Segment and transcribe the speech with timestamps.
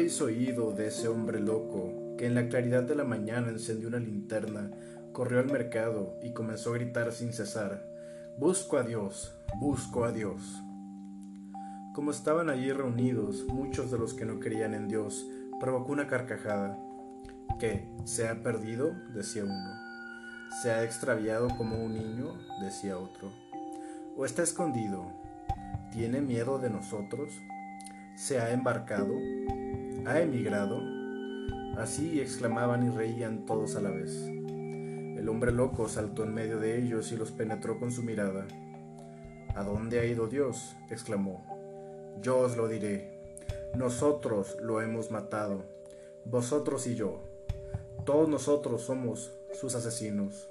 [0.00, 3.98] habéis oído de ese hombre loco que en la claridad de la mañana encendió una
[3.98, 4.70] linterna,
[5.12, 7.86] corrió al mercado y comenzó a gritar sin cesar,
[8.38, 10.62] Busco a Dios, busco a Dios.
[11.94, 15.26] Como estaban allí reunidos muchos de los que no creían en Dios,
[15.60, 16.78] provocó una carcajada.
[17.58, 17.86] ¿Qué?
[18.04, 18.94] ¿Se ha perdido?
[19.12, 19.74] decía uno.
[20.62, 22.38] ¿Se ha extraviado como un niño?
[22.62, 23.30] decía otro.
[24.16, 25.12] ¿O está escondido?
[25.92, 27.30] ¿Tiene miedo de nosotros?
[28.16, 29.14] ¿Se ha embarcado?
[30.06, 30.80] ¿Ha emigrado?
[31.76, 34.16] Así exclamaban y reían todos a la vez.
[34.26, 38.46] El hombre loco saltó en medio de ellos y los penetró con su mirada.
[39.54, 40.74] ¿A dónde ha ido Dios?
[40.88, 41.44] exclamó.
[42.22, 43.36] Yo os lo diré.
[43.74, 45.64] Nosotros lo hemos matado,
[46.24, 47.20] vosotros y yo.
[48.06, 50.48] Todos nosotros somos sus asesinos.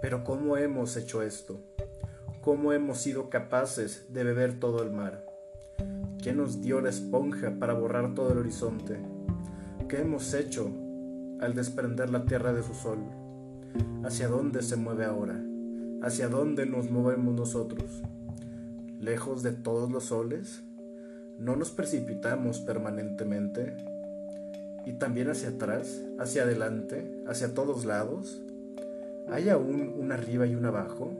[0.00, 1.60] Pero ¿cómo hemos hecho esto?
[2.42, 5.29] ¿Cómo hemos sido capaces de beber todo el mar?
[6.22, 8.98] ¿Quién nos dio la esponja para borrar todo el horizonte?
[9.88, 10.70] ¿Qué hemos hecho
[11.40, 12.98] al desprender la tierra de su sol?
[14.04, 15.42] ¿Hacia dónde se mueve ahora?
[16.02, 18.02] ¿Hacia dónde nos movemos nosotros?
[18.98, 20.62] ¿Lejos de todos los soles?
[21.38, 23.78] ¿No nos precipitamos permanentemente?
[24.84, 28.42] ¿Y también hacia atrás, hacia adelante, hacia todos lados?
[29.30, 31.14] ¿Hay aún un arriba y un abajo?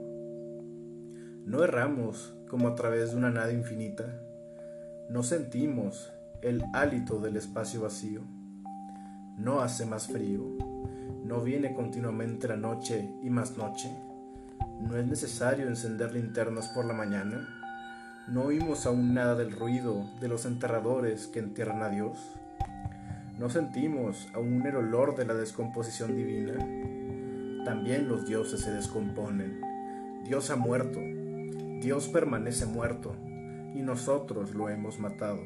[1.47, 4.27] No erramos como a través de una nada infinita.
[5.11, 6.09] No sentimos
[6.41, 8.21] el hálito del espacio vacío.
[9.37, 10.41] No hace más frío.
[11.25, 13.93] No viene continuamente la noche y más noche.
[14.79, 17.45] No es necesario encender linternas por la mañana.
[18.29, 22.17] No oímos aún nada del ruido de los enterradores que entierran a Dios.
[23.37, 26.53] No sentimos aún el olor de la descomposición divina.
[27.65, 29.59] También los dioses se descomponen.
[30.23, 31.01] Dios ha muerto
[31.81, 33.15] Dios permanece muerto
[33.73, 35.39] y nosotros lo hemos matado.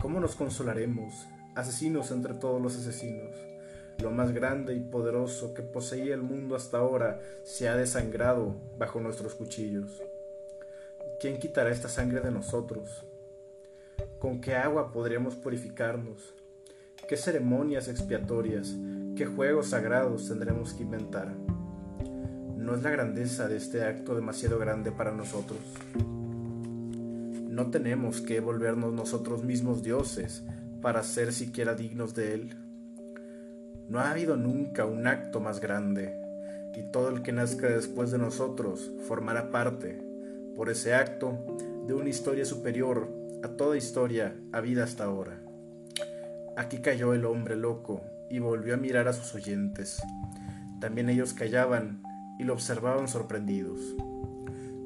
[0.00, 3.36] ¿Cómo nos consolaremos, asesinos entre todos los asesinos?
[4.02, 9.00] Lo más grande y poderoso que poseía el mundo hasta ahora se ha desangrado bajo
[9.00, 10.02] nuestros cuchillos.
[11.20, 13.04] ¿Quién quitará esta sangre de nosotros?
[14.18, 16.34] ¿Con qué agua podríamos purificarnos?
[17.06, 18.74] ¿Qué ceremonias expiatorias,
[19.16, 21.34] qué juegos sagrados tendremos que inventar?
[22.56, 25.58] ¿No es la grandeza de este acto demasiado grande para nosotros?
[27.60, 30.42] No tenemos que volvernos nosotros mismos dioses
[30.80, 32.56] para ser siquiera dignos de él.
[33.86, 36.18] No ha habido nunca un acto más grande,
[36.74, 40.02] y todo el que nazca después de nosotros formará parte,
[40.56, 41.36] por ese acto,
[41.86, 43.12] de una historia superior
[43.44, 45.38] a toda historia habida hasta ahora.
[46.56, 48.00] Aquí cayó el hombre loco
[48.30, 50.02] y volvió a mirar a sus oyentes.
[50.80, 52.02] También ellos callaban
[52.38, 53.80] y lo observaban sorprendidos.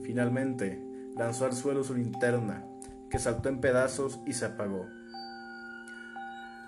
[0.02, 0.82] Finalmente,
[1.16, 2.64] lanzó al suelo su linterna,
[3.10, 4.86] que saltó en pedazos y se apagó.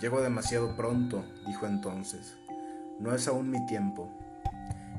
[0.00, 2.36] Llego demasiado pronto, dijo entonces.
[3.00, 4.10] No es aún mi tiempo.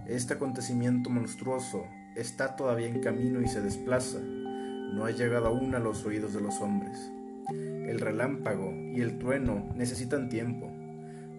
[0.06, 1.85] Este acontecimiento monstruoso
[2.16, 4.19] está todavía en camino y se desplaza.
[4.19, 7.12] No ha llegado aún a los oídos de los hombres.
[7.50, 10.69] El relámpago y el trueno necesitan tiempo.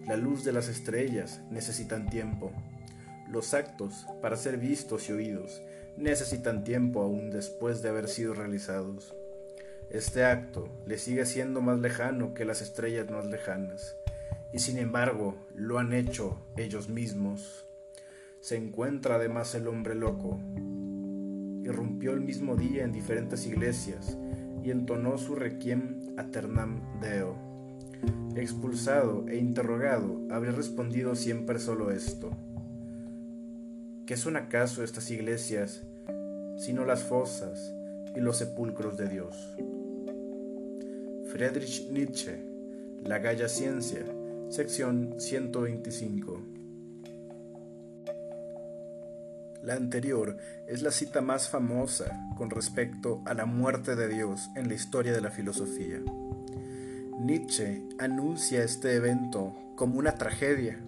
[0.06, 2.52] La luz de las estrellas necesitan tiempo.
[3.28, 5.60] Los actos, para ser vistos y oídos,
[5.98, 9.14] necesitan tiempo aún después de haber sido realizados.
[9.90, 13.96] Este acto le sigue siendo más lejano que las estrellas más lejanas,
[14.52, 17.64] y sin embargo lo han hecho ellos mismos.
[18.40, 20.38] Se encuentra además el hombre loco.
[21.64, 24.16] Irrumpió el mismo día en diferentes iglesias
[24.62, 27.36] y entonó su requiem Ternam deo.
[28.36, 32.30] Expulsado e interrogado, habría respondido siempre solo esto.
[34.08, 35.82] ¿Qué son acaso estas iglesias
[36.56, 37.74] sino las fosas
[38.16, 39.36] y los sepulcros de Dios?
[41.30, 42.42] Friedrich Nietzsche,
[43.04, 44.06] La Galla Ciencia,
[44.48, 46.42] sección 125.
[49.62, 54.68] La anterior es la cita más famosa con respecto a la muerte de Dios en
[54.68, 56.00] la historia de la filosofía.
[57.20, 60.80] Nietzsche anuncia este evento como una tragedia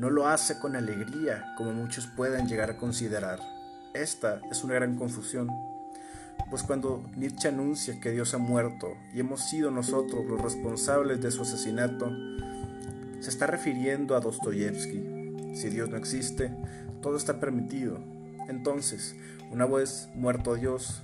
[0.00, 3.38] no lo hace con alegría como muchos pueden llegar a considerar.
[3.92, 5.50] Esta es una gran confusión,
[6.48, 11.30] pues cuando Nietzsche anuncia que Dios ha muerto y hemos sido nosotros los responsables de
[11.30, 12.10] su asesinato,
[13.20, 15.52] se está refiriendo a Dostoyevsky.
[15.54, 16.50] Si Dios no existe,
[17.02, 17.98] todo está permitido.
[18.48, 19.14] Entonces,
[19.50, 21.02] una vez muerto Dios,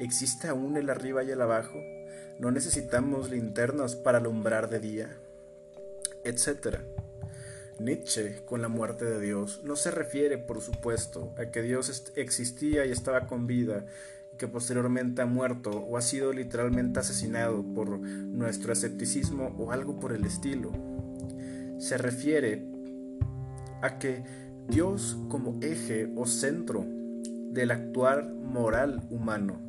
[0.00, 1.78] ¿existe aún el arriba y el abajo?
[2.40, 5.16] ¿No necesitamos linternas para alumbrar de día?
[6.24, 6.82] Etcétera.
[7.78, 12.86] Nietzsche, con la muerte de Dios, no se refiere, por supuesto, a que Dios existía
[12.86, 13.86] y estaba con vida
[14.38, 20.12] que posteriormente ha muerto o ha sido literalmente asesinado por nuestro escepticismo o algo por
[20.12, 20.72] el estilo.
[21.78, 22.64] Se refiere
[23.82, 24.24] a que
[24.68, 26.84] Dios como eje o centro
[27.50, 29.60] del actuar moral humano,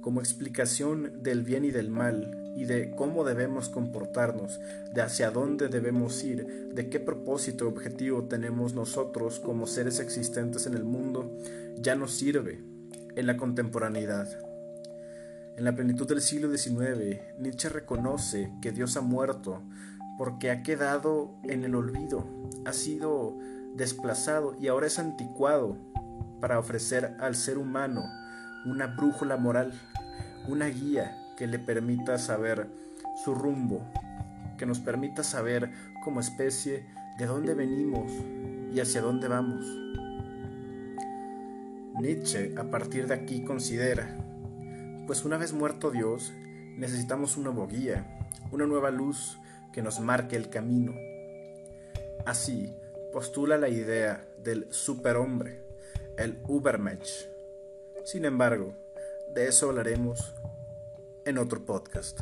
[0.00, 4.60] como explicación del bien y del mal y de cómo debemos comportarnos,
[4.94, 10.72] de hacia dónde debemos ir, de qué propósito objetivo tenemos nosotros como seres existentes en
[10.72, 11.36] el mundo,
[11.76, 12.64] ya nos sirve
[13.14, 14.40] en la contemporaneidad.
[15.58, 19.62] En la plenitud del siglo XIX, Nietzsche reconoce que Dios ha muerto
[20.16, 22.26] porque ha quedado en el olvido,
[22.64, 23.36] ha sido
[23.74, 25.76] desplazado y ahora es anticuado
[26.40, 28.02] para ofrecer al ser humano
[28.64, 29.72] una brújula moral,
[30.48, 32.68] una guía que le permita saber
[33.24, 33.82] su rumbo,
[34.58, 35.70] que nos permita saber
[36.04, 36.86] como especie
[37.18, 38.12] de dónde venimos
[38.72, 39.64] y hacia dónde vamos.
[42.00, 44.16] Nietzsche a partir de aquí considera,
[45.06, 46.32] pues una vez muerto Dios,
[46.76, 48.06] necesitamos un nuevo guía,
[48.52, 49.38] una nueva luz
[49.72, 50.94] que nos marque el camino.
[52.26, 52.74] Así,
[53.12, 55.62] postula la idea del superhombre,
[56.18, 57.28] el Ubermensch.
[58.04, 58.74] Sin embargo,
[59.34, 60.34] de eso hablaremos
[61.26, 62.20] en otro podcast.